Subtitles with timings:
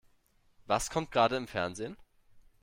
[0.65, 1.95] Was kommt gerade im Fernsehen?